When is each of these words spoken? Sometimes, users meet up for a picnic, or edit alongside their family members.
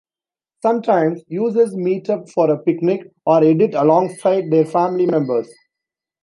Sometimes, 0.63 1.21
users 1.27 1.75
meet 1.75 2.09
up 2.09 2.27
for 2.27 2.49
a 2.51 2.57
picnic, 2.57 3.01
or 3.23 3.43
edit 3.43 3.75
alongside 3.75 4.49
their 4.49 4.65
family 4.65 5.05
members. 5.05 5.53